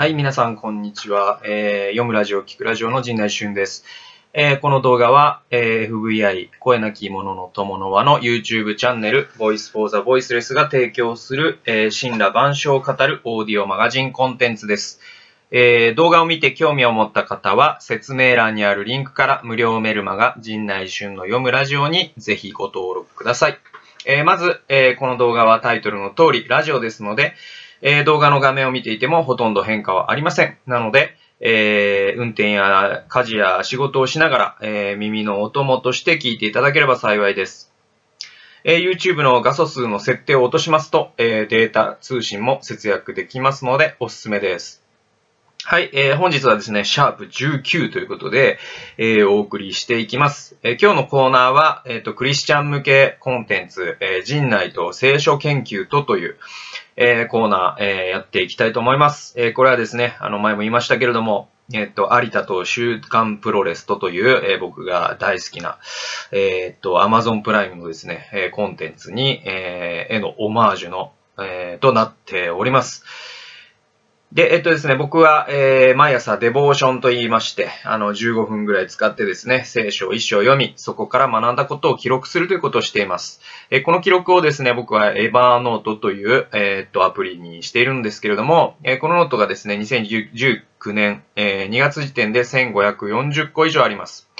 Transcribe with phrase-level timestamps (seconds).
[0.00, 1.42] はい、皆さん、こんにちは。
[1.44, 3.84] えー、読むラジオ、聞くラジオの陣内俊です。
[4.32, 15.00] えー、この動画は、えー、FVI、声なき者の友の輪の YouTube チャンネル、Voice for the Voiceless が提供する、えー、神羅万象を語るオーディオマガジンコンテンツです。
[15.50, 23.58] えー、動画を見て興味を持った方は、説明欄にあるリンクから無料メルマガ、陣内俊の読むラジオにぜひご登録ください。
[24.06, 27.34] えー、まず、えー、この動画はタイトルの通り、ラジオですので、
[27.82, 30.58] えー、動画の画面を見ていてもほとんど変化はありません。
[30.66, 37.72] なので、えー、運転や家事や仕事をしながら、えー、耳のお供として聞いていただければ幸いです。
[38.64, 44.80] えー、YouTube の画素数の設定を落としますと、えデータ通信も節約できますのでおすすめです。
[45.62, 48.58] はい、えー、本日はですね、シャープ19ということで、
[48.96, 50.56] えー、お送りしていきます。
[50.62, 56.38] えー、今日のコーナーは、えっ、と、クリスチャン向けコンテンツ、え陣内と聖書研究とという、
[57.02, 59.32] えコーナー、えやっていきたいと思います。
[59.38, 65.78] えこれはですね、あの、前も言いましたけれども、えっ、と、有田と週刊プロレスとという、え僕が大好きな、
[66.30, 73.02] えっ、と、アマゾンプライムのですね、えコンテンツに、えーへのオマージュの、えとなっております。
[74.32, 83.40] で、えっとですね、僕は、えー、毎朝デボーションと言いまして、あの、15分ぐらい使ってですね、聖書を一章読み、そこから学んだことを記録するということをしています。
[83.70, 94.30] えー、この記録をですね、僕はエバーノートという、えー、っと、アプリにしているんですけれども、えこのノートがですね、2019年、え2月時点で1540個以上あります。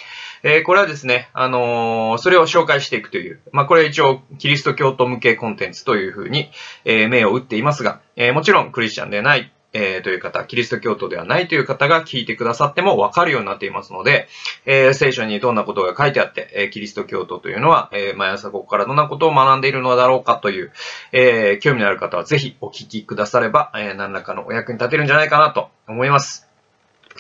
[0.45, 6.51] えー、これはですね、あの、それを紹介していくという、まあ、これ一応、キリスト教徒向けコンテンツというふうに、
[6.85, 14.29] えー、銘打っていますが、えもちろんクリスチャンでない、えー、という方、キリスト教徒ではないという方が聞いてくださってもわかるようになっていますので、
[14.67, 20.73] えー、聖書にどんなことが書いてあって、えー、キリスト教徒というのは、え毎朝ここからどんなことを学んでいるのだろうかという、
[21.13, 26.50] え興味のある方はぜひお聞きくだされば、え何らかのお役に立てるんじゃないかなと思います。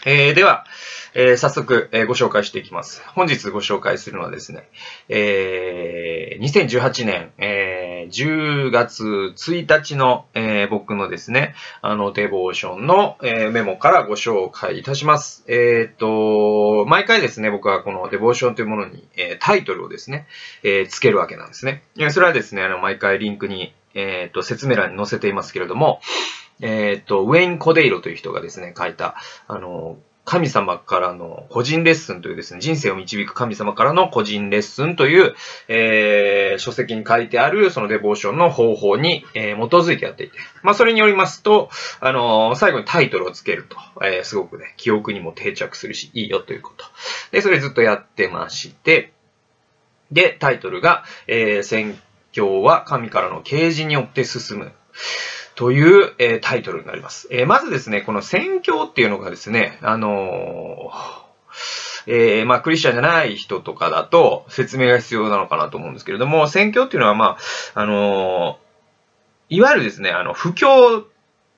[0.06, 0.64] えでは、
[1.12, 3.02] えー、早速、えー、ご紹介していきます。
[3.14, 4.68] 本日ご紹介するのはですね、
[5.08, 15.44] えー、2018年、えー、10月1日の、えー、僕のですね、あの、デボーションの、えー、メモからご紹介いたします。
[15.48, 20.26] えー、っと、毎回ですね、僕はこのデボーションというものに、えー、タイトルをですね、
[20.62, 21.82] えー、つけるわけなんですね。
[22.10, 26.00] それはですね、あの、毎回リンクに、えー、っと、説明欄に載せていますけれども、
[26.60, 29.16] えー、っと、ウェイン・コデイロという人がですね、書いた、
[29.46, 35.34] あの、神様からの個人レッスンというですね、人生を導く神様からの個人レッスンという、
[35.66, 41.68] えー、書籍に書いてあるそのデボーションの方法に、えー、基づいてやっていて、まあそれによりますと、
[42.00, 46.84] あのー、最後にタイトルをつけると、えー、すごくね、記憶にも定着するし、いいよということ。
[47.32, 49.12] で、それずっとやってまして、
[50.12, 51.98] で、タイトルが、えー、宣
[52.30, 54.72] 教は神からの啓示によって進む。
[55.60, 57.28] という、えー、タイトルになります。
[57.30, 60.90] えー、まずですね、この宣教っていうのがですね、あの、
[62.06, 67.36] えー、まあ、クリスチャンじゃない人とかだと説明が必要なのかなと思うんですけれども、宣教っていうのは、ま
[67.74, 68.58] あ、あの
[69.50, 71.04] いわゆるですね、あの、布教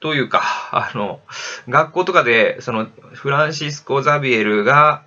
[0.01, 0.43] というか、
[0.73, 1.21] あの、
[1.69, 5.05] 学校とかで、その、フランシスコ・ザビエルが、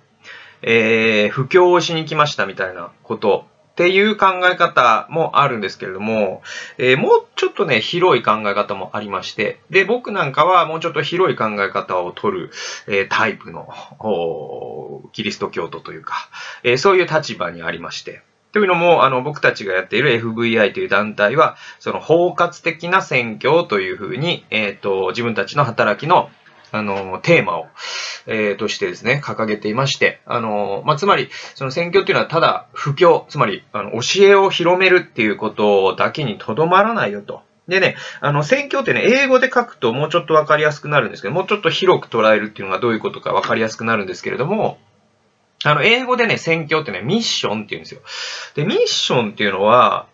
[0.62, 6.40] えー、布教をしに来ましたみたいなことっていう考え方もあるんですけれども、
[6.78, 12.50] えー、もうちょっとね、広い考え方もありまして、で、僕なんかはもうちょっと広い考え方を取る、
[12.86, 13.68] えー、タイプの、
[15.12, 16.14] キリスト教徒というか、
[16.62, 18.22] えー、そういう立場にありまして、
[18.52, 26.30] というのも、あの、僕たちがやっている FVI という団体は、その包括的な選挙というふうに、えっ、と、自分たちの働きの
[26.78, 27.66] あの、テーマを、
[28.26, 37.42] えー、としてですね、掲げていまして、あの、まあ、つまり、その選挙っていうのはただ、布教、つまり、あの、教えを広めるっていうことだけにとどまらないよと。
[37.68, 44.78] でね、あの、選挙ってね、英語で書くともうちょっとわかりやすくなるんですけど、もうちょっと広く捉えるっていうのがどういうことかわかりやすくなるんですけれども、
[45.64, 48.00] あの、英語でね、選挙ってね、ミッションって言うんですよ。
[48.54, 50.06] で、ミッションっていうのは、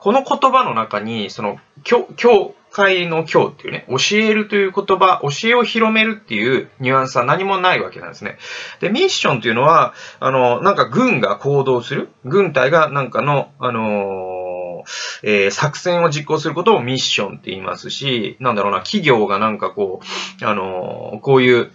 [0.00, 1.58] この言葉の中に、その、
[1.88, 8.38] 今日、今日、会の今日っていうね、教えるという言葉、教えを広めるっていうニュアンスは何もないわけなんですね。
[8.80, 14.84] で、ミッションっていうのは、あの、なんか軍が行動する、軍隊がなんかの、あの
[15.22, 20.00] えー、作戦を実行することをミッションって言いますし、なんだろうな、企業がなんかこ
[20.40, 21.72] う、あのこういう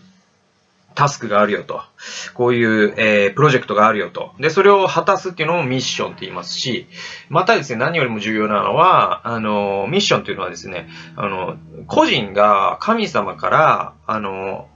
[0.96, 1.82] タスクがあるよと。
[2.34, 4.32] こういう、えー、プロジェクトがあるよと。
[4.40, 6.88] で、それを果たすっていうのをミッションって言いますし、
[7.30, 11.58] またですね、何よりも重要なのは、あの、ミッションというのはですね、あの、
[11.88, 14.70] 個人が神様から、あの、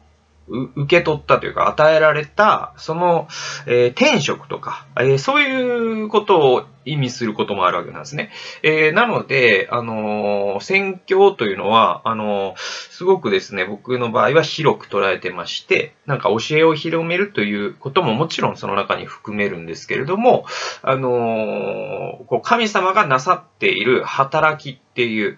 [0.76, 3.28] 受け取ったというか、与えられた、その、
[3.66, 8.32] えー、天職とか、えー、そういうことを意味することもあるわけなんですね。
[8.64, 20.46] えー、なので、あの宣教というのは、あのすごくですね、僕の場合は広く捉えてまして、なんか教えを広めるということももちろんその中に含めるんですけれども、
[20.82, 25.38] あのこう神様がなさっている働きっていう、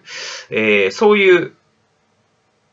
[0.50, 1.54] えそういう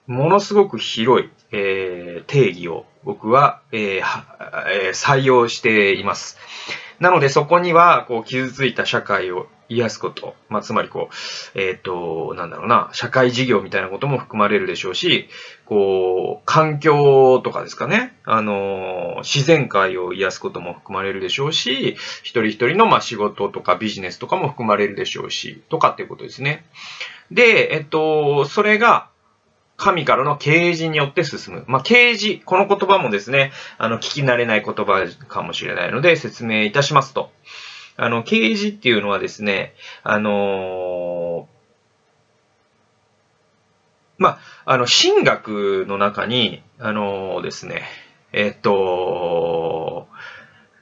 [0.07, 6.37] ものすごく広い、えー、定義を僕は、えーえー、採用しています。
[6.99, 11.09] なのでそこには、こう、傷ついた社会を癒すこと、まあ、つまりこ
[11.55, 15.29] う、えっ、ー、と、なんだろうな、社会事業みたいなことも含まれるでしょうし、
[15.65, 26.65] こう、環境とかですかね、あの、自然界を癒すことも含まれるでしょうし、一人一人のまあ仕事とかビジネスとかも含まれるでしょうし、とかっていうことですね。
[27.31, 29.08] で、えっと、それが、
[29.79, 31.63] 神からの啓示によって進む。
[31.67, 37.31] まあ、啓示、この言葉もですね、あの、聞き慣れない言葉かもしれないので説明いたしますと。
[37.95, 39.73] あの、啓示っていうのはですね、
[40.03, 41.45] あのー、
[44.17, 47.83] まあ、あの、神学の中に、あのー、ですね、
[48.33, 49.78] えっと、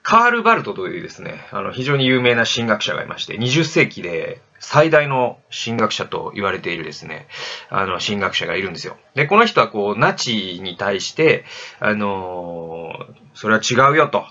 [0.07, 7.27] カール・バルトというですね、あの、非常に有名な神学者がいまして、20世紀で最大の神学者と言われているですね、
[7.69, 8.95] あの、神学者がいるんですよ。
[9.15, 11.44] で、この人はこう、ナチに対して、
[11.81, 12.94] あの
[13.33, 14.24] それは違うよと。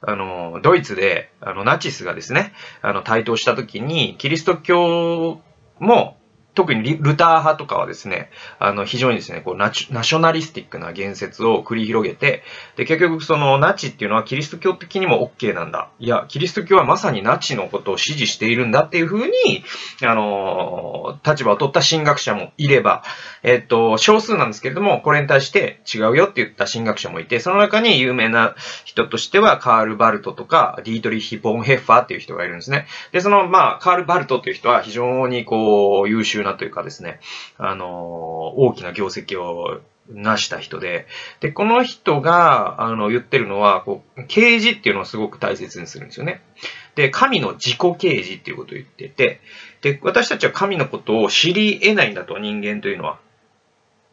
[0.00, 5.42] あの、ドイツで、あの、ナチスがですね、あの、台頭した時に、キリスト教
[5.78, 6.16] も、
[6.56, 12.42] 特にルター派とかはですね、あの、非常にですね、こうナチ、ナショナリスティックな言説を繰り広げて、
[12.76, 15.90] で、結局そのナチっていうのはキリスト教的にも OK なんだ。
[16.00, 19.32] いや、キリスト教はまさにナチのことを支持しているんだっていうふうに、
[20.02, 23.04] あの、立場を取った神学者もいれば、
[23.42, 28.54] えっと、少数なんですけれども、これに対して違うよって言った神学者もいて、その中に有名な
[28.84, 32.86] 人としては、カール・バルトとか、ディートリヒ・ボンヘッファーっていう人がいるんですね。
[33.12, 37.20] で、その、まあ、カール・バルトっていう人は非常にこう、優秀ななというかですね、
[37.58, 41.06] あの、大きな業績を成した人で、
[41.40, 46.42] で、この人が、あの、言ってるのは、こう、啓示っていうのをすごく大切にするんですよね。
[46.94, 49.40] で、神の自己啓示っていうことを言ってて、
[49.82, 53.18] で、私たちは神のことを知り得ないんだと、人間というのは。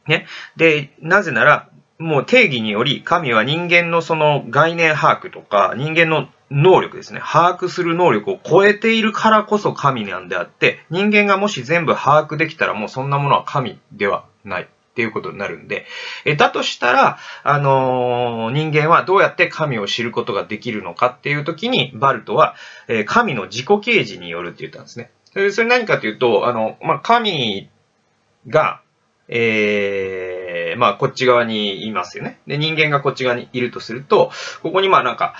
[0.07, 0.25] ね。
[0.57, 1.69] で、なぜなら、
[1.99, 7.19] もう定義により、神は人間のその概念把握とか、人間の能力ですね。
[7.19, 14.67] 把握する能力を超えているからこそ神なんであって、人間がもし全部把握できたらもうそんなものは神ではない。
[14.93, 15.87] っていうことになるんで、
[16.23, 22.53] えだとしたら、あのー、人間はどうやって神を知ることができるのかっていう時に、バルトは、
[22.87, 25.09] えー、神の自己啓示によるって言ったんですね。
[25.51, 27.71] それ何かというと、あの、まあ、神
[28.47, 28.81] が、
[29.27, 32.39] えー、まあ、こっち側にいますよね。
[32.45, 35.33] で、人間がこっち側にいるとすると、ここにまあなんか、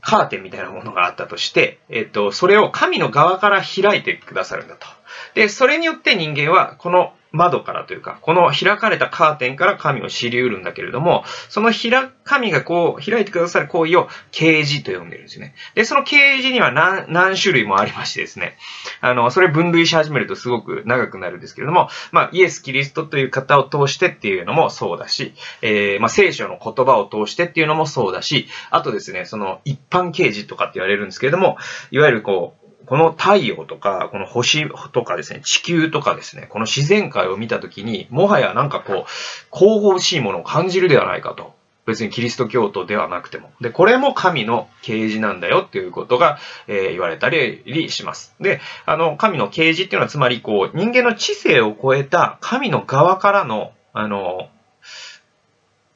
[0.00, 4.86] カーテンみたいなものがあったとして、えっと、それを神の側から開いてくださるんだと。
[5.34, 15.54] で、それによって人間は、この窓からというか、この開かれたカーテンから神を知り得るんだけれども、その開神がこう、開いてくださる行為を啓示と呼んでるんですね。
[15.74, 18.56] で、その啓示には何何種類もありましてですね、
[19.00, 31.56] あの、それ分類し始めるとすごく長くなるんですけれども、まあ、イエス・キリストという方を通してっていうのもそうだし、えー、まあ、聖書の言葉を通してっていうのもそうだし、あとですね、その一般啓示とかって言われるんですけれども、
[31.90, 32.59] いわゆるこう、
[32.90, 41.54] この太陽とか、この星とかですね、地球とかですね、この自然界を見たときに、もはやなんかこう、神々しいものを感じるではないかと。
[41.86, 43.52] 別にキリスト教徒ではなくても。
[43.60, 48.34] で、これも神の啓示なんだよっていうことが、えー、言われたりします。
[48.40, 54.48] で、あの、神の啓示っていうのはつまりこう、人間の知性を超えた神の側からの、あの、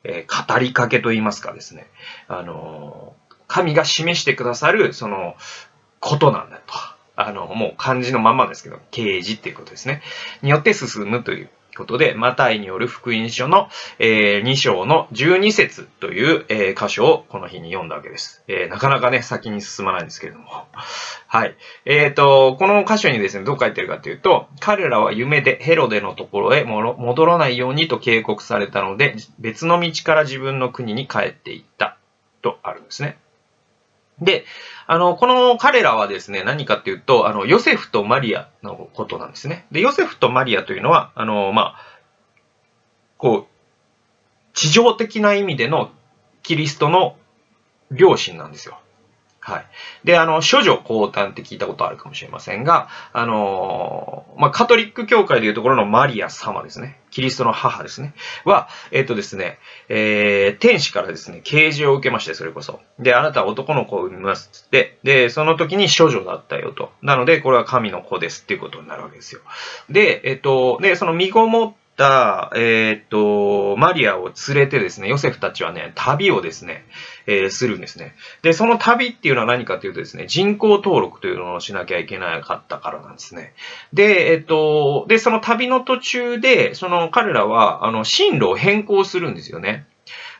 [0.04, 1.88] えー、語りかけと言いますかですね。
[2.28, 3.14] あの、
[3.48, 5.34] 神が示してくださる、その、
[6.04, 6.74] ことなんだと。
[7.16, 10.02] あの、もう漢字のまんまですけど、啓示っていうことですね。
[10.42, 18.42] によって進むということで、マタイによる福音書の、えー、2章の12節という、えー、箇所をこの日に読んだわけです。
[18.48, 20.66] えー、なかなかね、先に進まないんですけれども。
[21.26, 21.56] はい。
[21.86, 31.96] えっ、ー、と、この箇所にですね、どう書いてるかというと、彼らは夢でヘロデのところへ戻らないようにと警告されたので、別の道から自分の国に帰っていった。
[32.44, 33.16] とあるんですね。
[34.20, 34.44] で、
[34.86, 39.66] あの、この彼らはですね、何かっていうと、あの、ヨセフとマリアのことなんですね。
[39.72, 41.98] で、ヨセフとマリアというのは、あの、まあ、
[43.18, 43.54] こう、
[44.52, 45.90] 地上的な意味での
[46.42, 47.16] キリストの
[47.90, 48.78] 両親なんですよ。
[49.46, 49.66] はい。
[50.04, 56.98] で、あの、処女降誕って聞いたことあるかもしれませんが、あの、まあ、カトリック教会でいうところのマリア様ですね。
[57.10, 58.14] キリストの母ですね。
[58.46, 59.58] は、えっ、とですね、
[59.90, 62.80] えー、天使からですね、啓示を受けまして、それこそ。
[62.98, 64.98] で、あなたは男の子を産みますって。
[65.02, 66.90] で、その時に処女だったよと。
[67.02, 69.42] なので、これは神の子ですっていうことになるわけですよ。
[69.90, 76.84] で、えっ、と、で、その身ごもった、えっ、と、マリアを連れてですね、ヨセフたちはね、旅をですね、
[77.26, 78.14] えー、するんですね。
[78.42, 83.52] で、その旅っていうのは何かというとですね、人口登録というのをしなきゃいけなかったからなんですね。
[83.92, 89.86] で、えっ、と、で、その旅の途中で、その彼らは、あの、進路を変更するんですよね。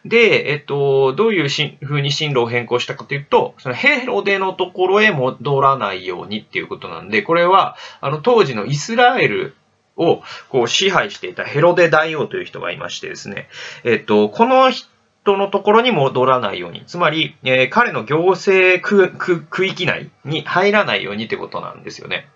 [0.05, 9.55] で、えっと、どういうし風に進路を変更したかというと、そのヘロデのところへ戻らないようにっていうことなんで、これは、あの、当時のイスラエル
[9.97, 13.49] をこう支配していたヘロデ大王という人がいましてですね、
[13.85, 22.29] えっと、この人のところに戻らないように、つまり、えー、彼の行政区区域内に入らないようにってことなんですよね。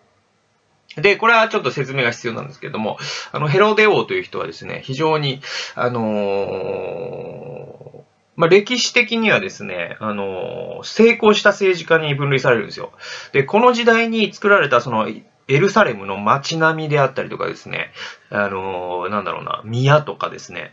[0.96, 2.98] で、これはちょっと説明が必要なんですけれども、
[3.32, 5.40] あの、ヘロデ王という人はですね、非常に、
[5.74, 6.04] あのー、
[8.36, 12.92] まあ、歴史的にはですね、あのー、成功した政治家に分類されるんですよ。
[13.32, 15.08] で、この時代に作られたその
[15.48, 17.92] エルサレムの街並みであったりとかですね、
[18.30, 20.72] あの、なんだろうな、宮とかですね、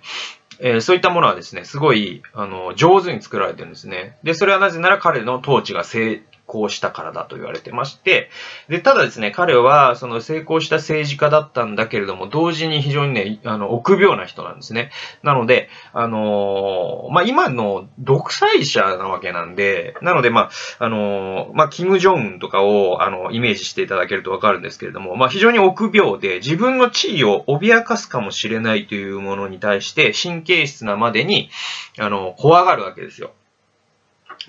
[0.59, 4.17] えー、そういったものはですね、すごい、あの、上手に作られてるんですね。
[4.23, 8.29] で、それはなぜなら彼の統治が成功したからだと言われてまして、
[8.69, 14.91] で、ただですね、彼は、その成功した政治家だったんだけれども、同時に非常にね、あの、臆病な人なんですね。
[15.23, 20.49] なので、あのー、まあ、今の独裁者なわけなんで、なので、ま
[20.79, 31.49] あ、あのー、まあ、キム・ジョンウンとかを、あの、イメージしていただけるとわかるんですけれども、まあ、非常に臆病で、自分の地位を脅かすかもしれないというものに対して、神経質なまでに、
[31.97, 33.31] あの、怖がるわけですよ。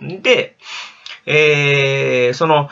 [0.01, 0.57] で、
[1.27, 2.69] えー、その、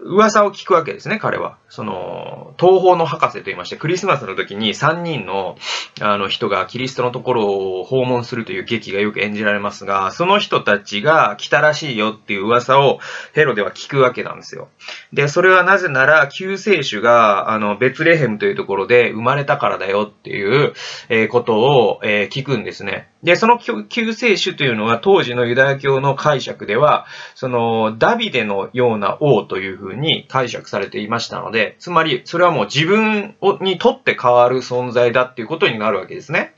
[0.00, 1.56] 噂を聞くわけですね、彼は。
[1.74, 5.56] その、東方の博士と言いまして、クリスマスの時に3人の、
[6.02, 12.98] あの人がキリストのところを訪問するという劇がよく演じられますが、その人たちが来たらしいよっていう噂を
[13.32, 14.68] ヘロでは聞くわけなんですよ。
[15.14, 20.74] で、それはなぜなら、救世主が、あの、ベツレヘムというところで生まれたからだよっていう、
[21.08, 23.08] え、ことを、え、聞くんですね。
[23.22, 36.54] で、その救世主というのは当時のユダヤ教の解釈では、その、ダビデのような王というふうに解釈されていましたので、つまり、それはもう自分にとって変わる存在だっていうことになるわけですね。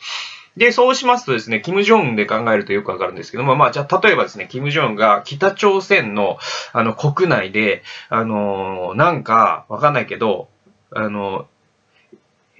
[0.56, 6.38] で、そうしますとですね、キム・ジョンで考えるとよくわかるんですけども、まあ、じゃあ、例えばですね、キム・ジョンが北朝鮮の、
[6.72, 10.48] あの、国内で、あのなんか、わかんないけど、
[10.92, 11.46] あの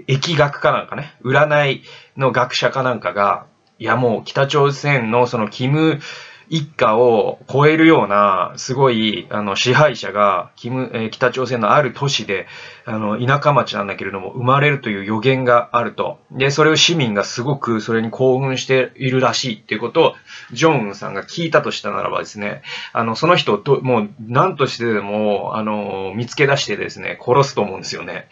[0.08, 1.82] 疫学かなんかね、占い
[2.16, 3.46] の学者かなんかが、
[3.78, 6.00] いやもう北朝鮮のそのキム
[6.48, 12.46] 一家を超えるような、すごい、あの、支配者が、キム、え、北朝鮮のある都市で、
[12.86, 16.18] あの、田舎町なんだけれども、生まれるという予言があると。
[16.30, 20.14] で、それを市民がすごくそれに興奮しているらしいっていうことを、
[20.52, 22.62] ジョンウンさんが聞いたとしたならばですね、
[22.92, 28.28] あの、その人をもう、何としてでも、あの、見つけ出してですね、殺すと思うんですよね。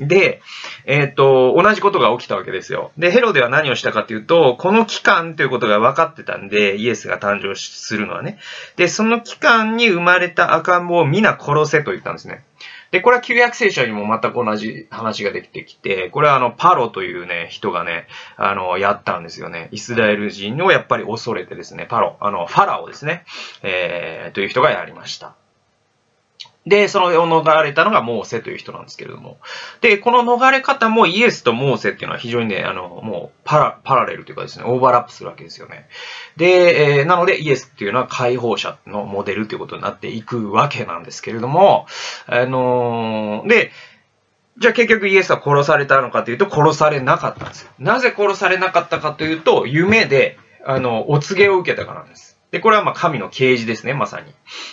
[0.00, 0.40] で、
[0.84, 2.90] えっ、ー、と、同じことが起きたわけですよ。
[2.98, 8.38] で、ヘロデは何をしたかっていうと、この期間ということが分かってたんで、イエスが誕生するのはね。
[8.76, 12.42] で、その期間に生まれた赤ん坊を皆殺せと言ったんですね。
[12.92, 18.06] で、これは旧約聖書にも全く同じ話ができてきて、これはあの、パロというね、人がね、
[18.36, 19.70] あの、やったんですよね。
[19.72, 23.24] イスラエル人をやっぱり恐れてですね、パロ、あの、ファラオですね、
[23.62, 25.34] えー、という人がやりました。
[26.64, 29.38] で、その逃れたのがモーセという人なんですけれども。
[29.80, 35.88] で、この逃れ方もイエスとモーセっていうのは非常にね、あの、もうパラ、パラレルというかですね、オーバーラップするわけですよね。
[36.36, 41.86] で、えー、なのでイエスっていうのは解放者のモデルということになっていくわけなんですけれども、
[42.26, 43.72] あのー、で、
[44.58, 47.70] じゃあ結局イエスは殺されたのかというと殺されなかったんですよ。
[47.80, 52.38] なぜ殺されなかったかというと、夢で、あの、お告げを受けたからなんです。
[52.52, 54.32] で、これはまあ神の啓示ですね、まさに。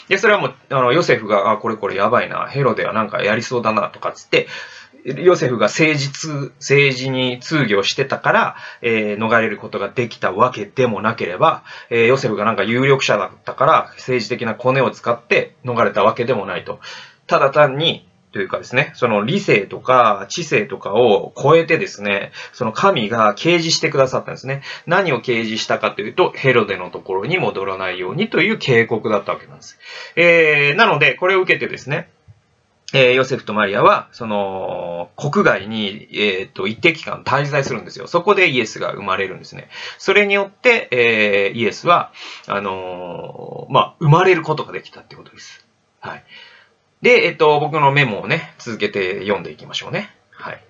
[0.09, 4.47] で、それはもう、あの、ヨセフが、あ、これこれやばいな、ヘロデはなんかやりそうだな、とかつって、
[5.05, 16.81] ヨセフが政治通、政治に通行してたから、えー、逃れることができたわけでもなければ、えー、ヨセフがなんか有力者だったから、政治的なコネを使って逃れたわけでもないと。
[17.27, 24.61] ただ単に、というかですね、その理性とか知性とかを超えてですね、その神が掲示してくださったんですね。
[24.85, 29.79] 何を掲示したかというと、ヘロデのところに戻らないようにという警告だったわけなんです。
[30.15, 32.09] えー、なので、これを受けてですね、
[32.93, 38.07] えー、ヨセフとマリアは、その、国外に、えっ、ー、と、一定期間滞在するんですよ。
[38.07, 39.69] そこでイエスが生まれるんですね。
[39.99, 42.11] それによって、えー、イエスは、
[42.47, 45.65] あの、まあ、生まれることができたってことです。
[45.99, 46.23] はい。
[47.01, 50.09] で、えっ、と、僕のメモをね、続けて読んでいきましょうね。
[50.31, 50.63] はい。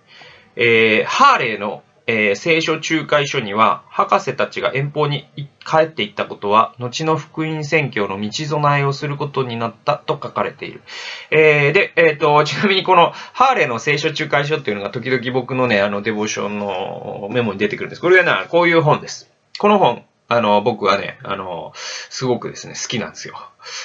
[0.55, 5.27] えー、ハーレーのえー、聖書仲介書には、博士たちが遠方に
[5.63, 10.81] 帰っていったことは、後の福音宣教の道備えをすることになったと書かれている。
[11.29, 18.01] えー、で、えっ、ー、と、ちなみにこの、ハーレーの聖書仲介書っていうのが時々僕のね、あの、デボーションのメモに出てくるんです。
[18.01, 19.31] これはね、こういう本です。
[19.59, 23.35] この本、あの、僕はね、あの、すごくですね、好きなんですよ。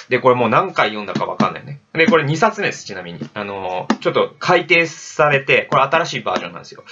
[0.09, 1.81] で、これもう何回読んだかわかんないね。
[1.93, 3.19] で、これ2冊目です、ちなみに。
[3.33, 6.83] あの、ちょっと改訂されて、これ新しいバージョンなんですよ。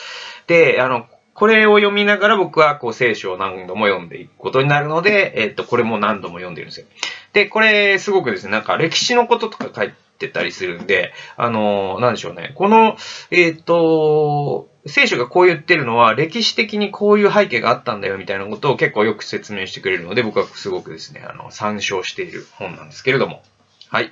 [0.47, 1.05] で、あの、
[1.35, 6.87] これを読みながら僕はこう聖書を何度も読んでいくことになるので、えっと、これも何度も読んでるんですよ。
[7.33, 12.53] で、これすごくですね、なんか歴史のこととか書いってたりするんで、あの、なんでしょうね。
[12.55, 12.97] この、
[13.31, 23.41] えっと、聖書がこう言ってるのは、歴史的にこういう背景があったんだよみたいなことを結構よく説明してくれるので、僕はすごくですね、あの、参照している本なんですけれども。
[23.89, 24.11] はい。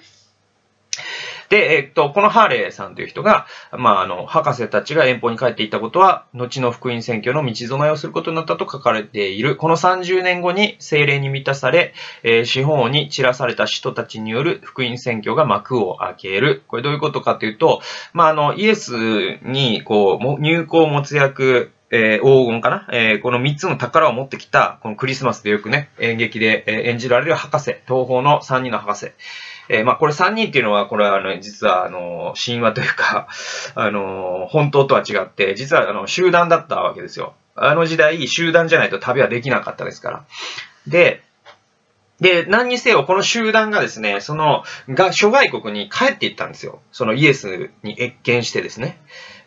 [1.51, 3.45] で、えっと、このハーレーさんという人が、
[3.77, 9.57] まあ、あの、博士たちが遠方に帰っていったことは、後の福音選挙の道備えをすることになったと書かれている。
[9.57, 11.93] この30年後に精霊に満たされ、
[12.23, 16.63] えー、四方に散らされた人たちによる福音選挙が幕を開ける。
[16.69, 17.81] これどういうことかというと、
[18.13, 18.93] まあ、あの、イエス
[19.43, 29.11] に、こう、入港没薬、えー、黄金かな、えー、この三つの宝を持ってきた、このクリスマスでよくね、演劇で演じられる博士、東方の三人の博士。
[29.73, 33.29] えー、まあ、これ3人っていうのは、これは、あの、実は、あの、神話というか、
[33.73, 37.35] あの、本当とは違って、実は、あの、集団だったわけですよ。
[37.55, 40.23] あの時代、集団じゃないと旅はできなかったですから。
[40.87, 41.23] で、
[42.19, 46.81] で、何にせよ、この集団がですね、その、が、諸外国に帰っていったんですよ。
[46.91, 48.99] そのイエスに謁見してですね。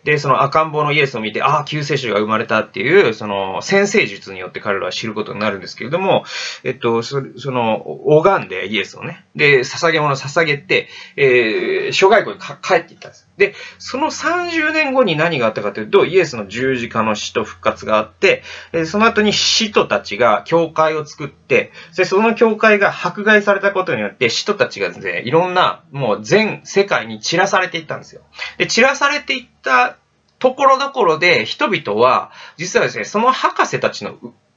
[0.05, 6.25] で、その赤ん坊のイエスを見て、ああ、救世主が生まれたっていう、その、先生術によって彼らは知ることになるんですけれども、
[6.63, 13.24] えっと、その、拝んでイエスをね、で、捧げ物を捧げて、えー、諸外国に帰っていったんです。
[13.37, 18.43] で、その30年後に何があったかというと、イエスの十字架の死と復活があって、
[18.87, 28.23] その後に使徒たちが教会を作って、でその教会が迫害されたことによって、使徒たちがですね、いろんな、もう全世界に散らされていったんですよ。
[28.59, 29.97] で、散らされていった
[30.39, 34.17] ところどころで人々は、実はですね、その博士たちの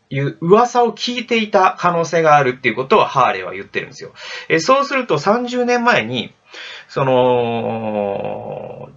[0.09, 4.13] いう噂を聞いていた可能性があるっていうことをハーレーは言ってるんですよ。
[4.49, 6.33] えそうすると30年前に、
[6.87, 8.89] その、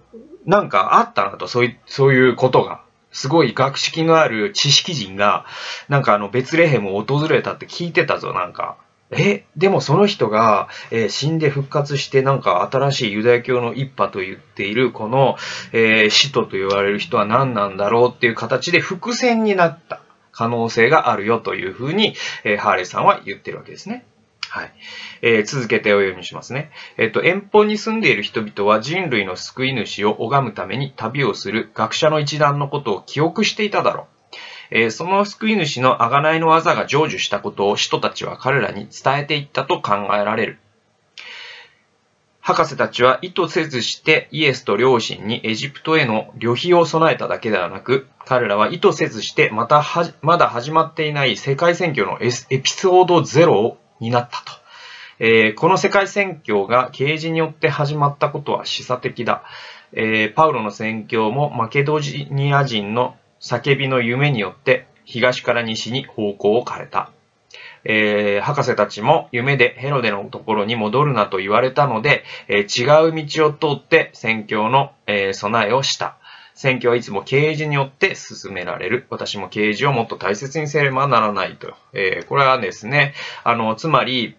[0.45, 2.81] なんかあったなと、そういう、そういうことが。
[3.13, 5.45] すごい学識のある知識人が、
[5.89, 8.77] なんかあの、ベツレヘムを訪れたって聞いてたぞ、なんか。
[9.11, 15.35] え、でもその人が、えー、死んで復活してなんか新しいユダヤ教の一派と言っているこの、
[15.73, 20.01] えー、使徒と言われる人は何なんだろうっていう形で伏線になった
[20.31, 24.05] 可能性があるよというふうに、えー、ハーレーさんは言ってるわけですね。
[24.53, 24.73] はい。
[25.21, 26.71] えー、続けてお読みしますね。
[26.97, 34.35] えっ、と、遠方に住んでいる人々は人類の救い主を拝むために旅をする学者の一団のことを記憶していただろう。
[34.71, 40.59] えー、その救い主の贖いの技が成就したことを人たちは彼らに伝えていったと考えられる。
[42.41, 49.81] 博士たちは意図せずしてイエスと両親にエジプトへの旅費を備えただけではなく、彼らは意図せずしてまた、
[50.21, 54.59] まだ始まっていない世界選挙のエピソード0になったと。
[55.19, 59.43] えー、この世界宣教が啓示によって始まったことは示唆的だ。
[59.93, 67.11] えー、パウロの宣教もマケドニア人の叫びの夢によって東から西に方向を変えた。
[67.83, 76.17] えー、博士たちも夢でヘロデのところに戻るなと言われたので、え、違う道を通って宣教の、え、備えをした。
[76.53, 79.05] 選挙はいつも啓示によって進められる。
[79.09, 81.73] 私も啓示をもっと大切にせねばならないと。
[81.93, 84.35] えー、これはですね、あの、つまり、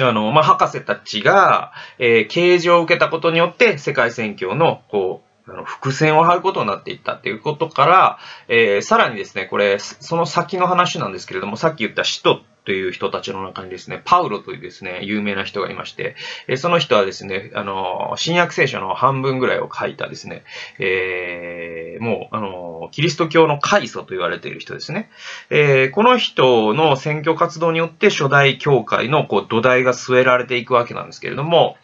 [0.00, 16.14] あの、まあ、博士たちが、えー、啓示を受けたことによって、世界選挙の、こう、あの伏線を張ることになっていったっていうことから、えー、さらにですね、これ、その先の話なんですけれども、さっき言った使徒という人たちの中にですね、パウロというですね、有名な人がいまして、
[16.46, 20.44] えその人はですね、あの、新約聖書の半分ぐらいを書いたですね、
[20.78, 25.10] えー、もう、あの、キリスト教の開祖と言われている人ですね。
[25.50, 31.76] えー、この人の選挙活動によって初代教会のこう土台が据えられていくわけなんですけれども、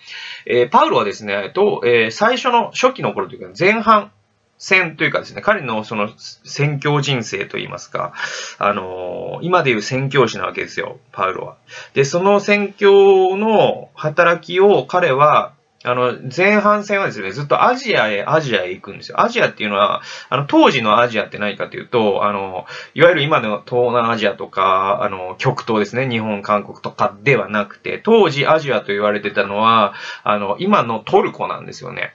[0.47, 4.13] えー、パウロはですね、と、え最初の初期の頃というか前半、
[4.59, 8.13] 戦というかですね、彼のその宣教人生といいますか、
[8.59, 11.57] あのー、今でいう宣教師なわけですよ、パウロは。
[11.95, 15.53] で、その宣教の働きを彼は、
[15.85, 19.21] あの、前半戦はですね、ずっとアジアへ、アジアへ行くんですよ。
[19.21, 29.95] アジアっていうのは、あの、当時のアジアって何かというと、あの、いわゆる今の東南アジアとか、あの、極東ですね、日本、韓国とかではなくて、当時アジアと言われてたのは、
[30.25, 32.13] あの、今のトルコなんですよね。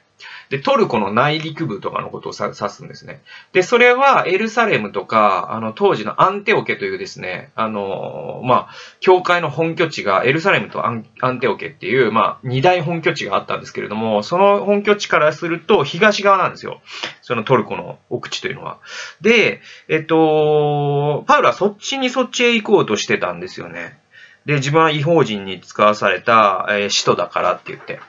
[0.50, 3.22] で、トルコの内陸部とかのことを指すんですね。
[3.52, 16.82] で、それはエルサレムとか、あの、当時のアンテオケというですね、あの、まあ、教会の本拠地がエルサレムとアンテオケっていう、まあ、二大本拠地があったんですけれども、その本拠地からすると東側なんですよ。
[17.22, 18.80] そのトルコの奥地というのは。
[19.22, 23.98] で、えっと、パウロはそっちにそっちへ行こうとしてたんですよね。
[24.46, 28.00] で、自分は違法人に使わされた、えー、使徒だからって言って。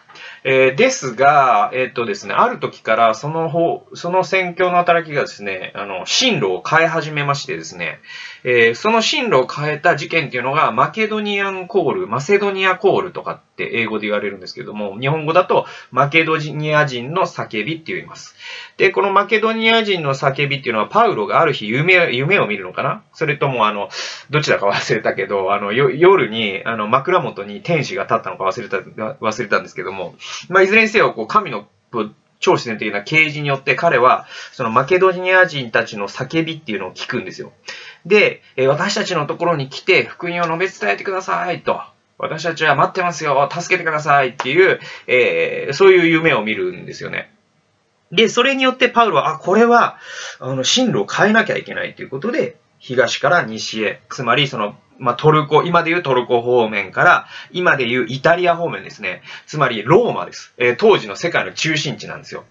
[0.47, 8.01] えー、ですが、えっ、とですね、ある時からその方、その宣教の働きがですね、あの、進路を変え始めましてですね、
[8.47, 18.37] えー、その進路を変えた事件っていうのが、マケドニアンコール、マセドニアコールとかって英語で言われるんですけども、日本語だとマケドニア人の叫びって言います。
[18.77, 23.03] で、このマケドニア人の叫びっていうのは、パウロがある日夢、夢を見るのかな？
[23.15, 23.89] それとも、あの、
[24.29, 30.15] どちらか忘れたけど、あの、夜に、あの、枕元に天使が立ったのか忘れた、忘れたんですけども、
[30.51, 31.67] まあ、いずれにせよ、こう、神の
[32.41, 37.53] 超自然的な啓示によって彼は、そのマケドニア人たちの叫びっていうのを聞くんですよ。
[38.07, 41.81] で、私たちのところに来て福音を述べ伝えてくださいと。
[42.19, 43.49] 私たちは待ってますよ。
[43.51, 47.35] 助けてくださいっていう、えー、そういう夢を見るんですよね。
[48.13, 49.99] で、それによってパウロは、あ、これは、
[50.39, 59.23] あの、進路を変えなきゃいけないということで、東から西へ、つまりその、まあ、トルコ、今でいうトルコ方面から、今でいうイタリア方面ですね。
[59.47, 60.55] つまりローマです。
[60.57, 62.45] えー、当時の世界の中心地なんですよ。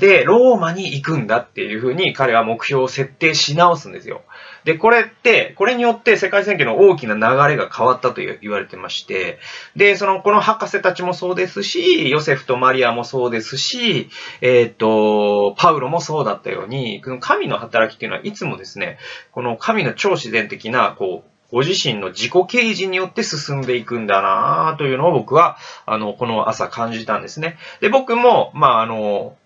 [0.00, 4.22] で、ローマに行くんだっていうふうに彼は目標を設定し直すんですよ。
[4.64, 9.38] で、これって、これによって世界選挙の大きな流れが変わったと言われてまして、
[9.76, 14.10] で、その、この博士たちもそうですし、ヨセフとマリアもそうですし、
[14.40, 18.98] えっ、ー、と、パウロもそうだったように、この神の働きっていうのはいつもですね、
[19.32, 27.56] この神の超自然的な、こう、ご自身の自己啓示によって進んでいくんだなというのを僕は、あの、この朝感じたんですね。
[27.80, 29.36] で、僕も、まあ、あの、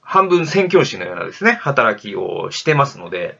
[0.00, 3.38] 半分宣教師のようなですね、働きをしてますので、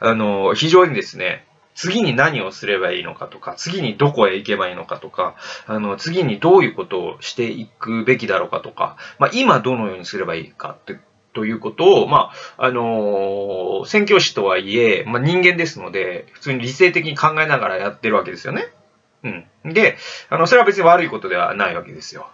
[0.00, 10.98] あの、非常にですね、次に何をすればいいのかとか、次にどこへ行けばいいのかとか、あの、次にどういうことをしていくべきだろうかとか、まあ、今どのようにすればいいかって、
[11.36, 18.72] ということを、まあ、あのー、宣教師とはいえ、まあ、人間ですので、普通に理性的に考えながらやってるわけですよね。
[19.22, 19.74] うん。
[19.74, 19.98] で、
[20.30, 22.26] あの、それは別に悪いことではないわけですよ。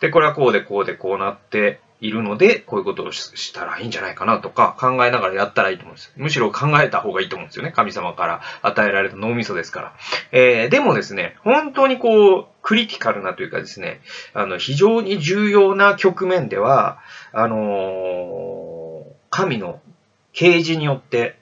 [0.00, 6.12] で、これはこうでこうでこうなって、いるので、こういうことをしたらいいんじゃないかなとか考えながらやったらいいと思うんです。
[6.16, 7.72] むしろ考えた方がいいと思うんですよね。
[7.72, 9.92] 神様から与えられた脳みそですから。
[10.32, 14.00] えー、でもですね、本当にこう、クリティカルなというかですね、
[14.34, 16.98] あの、非常に重要な局面では、
[17.32, 19.80] あの、神の
[20.32, 21.40] 啓示によって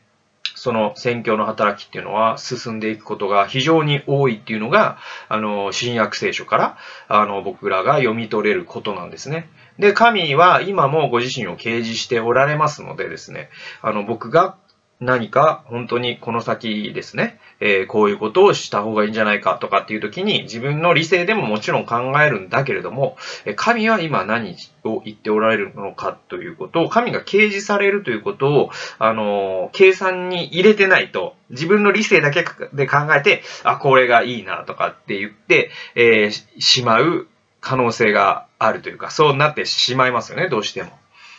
[0.59, 9.49] その宣教の働きっていうのは進んでいくことが非常に多いっていうのが、あの、新約聖書から、あの、僕らが読み取れることなんですね。
[9.79, 13.51] で、神は今もご自身を掲示しておられますのでですね、
[13.83, 14.57] あの、僕が
[15.01, 23.17] 何か本当にこの先ですね、えー、こういうことをした方がいいんじゃないかとかっていう時に自分の理性でももちろん考えるんだけれども、
[23.55, 37.29] 神は今何を言っておられるのかということを、神が掲示されるということを、あの、計算に入れてないと、自分の理性だけで考えて、あ、これがいいなとかって言って、えー、しまう
[37.61, 40.91] 可能性があるというか、そうなってしまいますよね、どうしても。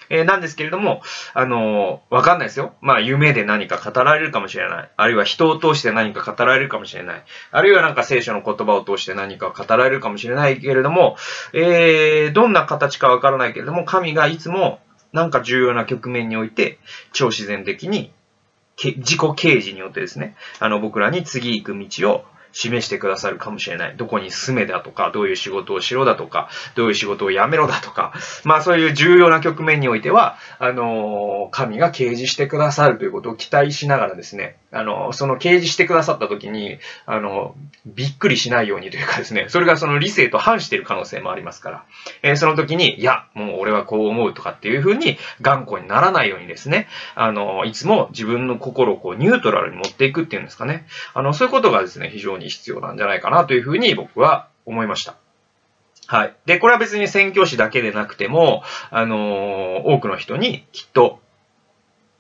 [0.10, 1.02] えー、なんですけれども、
[1.34, 2.74] あのー、わかんないですよ。
[2.82, 4.90] まあ、夢で何か語られるかもしれない。
[4.96, 7.24] あるいは人を通して何か語られるかもしれない。
[7.52, 11.16] あるいはなんか聖書の言葉を通して何か語られるかもしれないけれども、
[11.54, 14.80] えー、どんな形かわからないけれども、神がいつも
[15.14, 16.80] なんか重要な局面において、
[17.14, 18.12] 超自然的に、
[18.78, 23.98] 自己啓示によってですね、あの、僕らに次行く道を示してくださるかもしれない。
[23.98, 41.84] どこに住めだとか、どういう仕事をしろだとか、どういう仕事をやめろだとか、まあそういう重要な局面においては、あの、神が掲示してくださるということを期待しながらですね、あの、その掲示してくださった時に、あの、びっくりしないようにというかですね、それがその理性と反している可能性もありますから、
[42.22, 55.16] えー、その時に、いや、もう俺はこう思うとかっていうふうに頑固にならないようにですね、あの、いつも自分の心をこうニュートラルに持っていくっていうんですかね、あの、そういうことがですね、非常にに必要なんじゃないかなというふうに僕は思いました。
[56.08, 56.36] はい。
[56.46, 61.20] で、これは別に宣教師だけでなくても、あの多くの人にきっと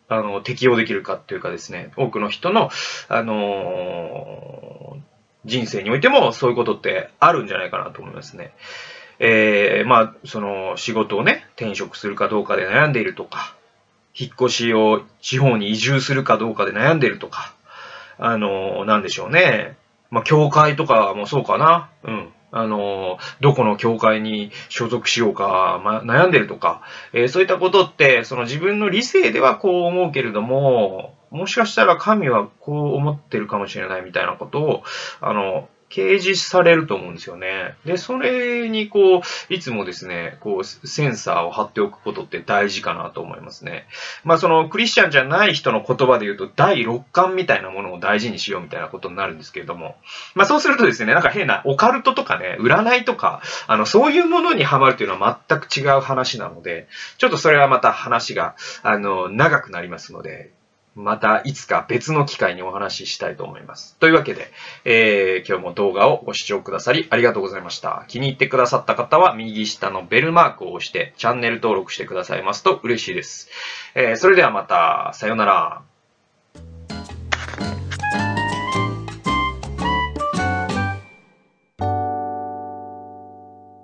[0.10, 2.71] あの、適用できるかっていうかですね、多くの人の、
[3.08, 4.99] あのー、
[5.45, 8.51] 人生においてもそういうことってあるんじゃないかなと思いますね。
[9.19, 13.55] えー、まあ、その仕事をね、転職するかどうかで悩んでいるとか、
[14.15, 17.53] 引っ越しを地方に移住するかどうかで悩んでいるとか、
[18.17, 19.77] あの、なんでしょうね。
[20.10, 21.89] まあ、教会とかもそうかな。
[22.04, 22.34] うん。
[22.52, 26.82] あの、どこの教会に所属しようか、ま、悩んでるとか、
[27.13, 34.84] えー、そういったことって、その自分の理性ではこう思うけれども、もしかしたら神はこう思ってるかもしれないみたいなことを、
[35.22, 37.75] あの、掲示されると思うんですよね。
[37.86, 39.17] で、それにこ
[39.49, 43.88] う、いつもですね、こう、センサーを貼っておくことって大事かなと思いますね。
[44.23, 49.95] まあその、クリスチャンじゃない人の言葉で言うと、第六感みたいなものを大事にしようみたいなことになるんですけれども、
[50.36, 60.52] まあそうするとですね、なんか変なオカルトとかね、占いとか、あの、そういうものにハマるというのは全く違う話なので、ちょっとそれはまた話が、あの、長くなりますので、
[61.00, 63.96] またいつか別の機会にお話ししたいと思います。
[64.00, 64.52] というわけで、
[64.84, 68.04] えー、今日も動画をご視聴くださりありがとうございました。
[68.10, 73.50] 気に入ってくださった方は右下のベルマークを押してチャンネル登録してくださいますと嬉しいです。
[73.96, 75.82] えー、それではまた、さようなら。